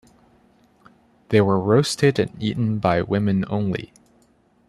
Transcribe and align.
They 1.29 1.41
were 1.41 1.59
roasted 1.59 2.17
and 2.17 2.31
eaten 2.41 2.79
by 2.79 3.03
women 3.03 3.45
only. 3.47 3.93